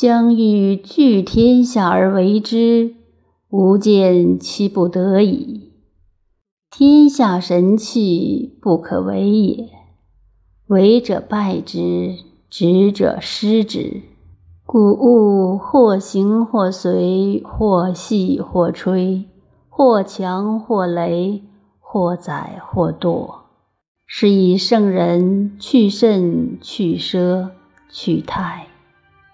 [0.00, 2.94] 将欲聚天下而为之，
[3.50, 5.74] 吾见其不得已。
[6.70, 9.68] 天下神器不可为也，
[10.68, 12.14] 为者败之，
[12.48, 14.00] 执者失之。
[14.64, 19.26] 古物或行或随，或细或吹，
[19.68, 21.42] 或强或羸，
[21.78, 23.40] 或载或堕。
[24.06, 27.50] 是以圣人去甚去奢
[27.90, 28.69] 去泰。